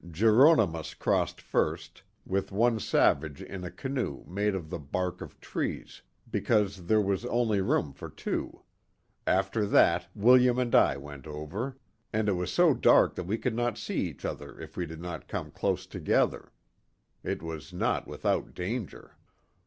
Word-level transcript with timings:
Jeronimus 0.09 0.95
crossed 0.95 1.39
first, 1.39 2.01
22 2.25 2.25
The 2.25 2.31
Mohawk 2.31 2.31
Valley 2.31 2.33
with 2.33 2.51
one 2.73 2.79
savage 2.79 3.41
in 3.43 3.63
a 3.63 3.69
canoe 3.69 4.23
made 4.25 4.55
of 4.55 4.71
the 4.71 4.79
bark 4.79 5.21
of 5.21 5.39
trees, 5.39 6.01
because 6.31 6.87
there 6.87 6.99
was 6.99 7.23
only 7.25 7.61
room 7.61 7.93
for 7.93 8.09
two; 8.09 8.63
after 9.27 9.63
that 9.67 10.07
Willem 10.15 10.57
and 10.57 10.73
I 10.73 10.97
went 10.97 11.27
over; 11.27 11.77
and 12.11 12.27
it 12.27 12.33
was 12.33 12.51
so 12.51 12.73
dark 12.73 13.13
that 13.13 13.27
we 13.27 13.37
could 13.37 13.53
not 13.53 13.77
see 13.77 13.99
each 13.99 14.25
other 14.25 14.59
if 14.59 14.75
we 14.75 14.87
did 14.87 15.01
not 15.01 15.27
come 15.27 15.51
close 15.51 15.85
together. 15.85 16.51
It 17.23 17.43
was 17.43 17.71
not 17.71 18.07
without 18.07 18.55
danger. 18.55 19.17